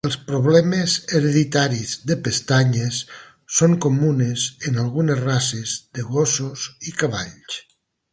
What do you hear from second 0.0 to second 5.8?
Els problemes hereditaris de pestanyes són comunes en algunes races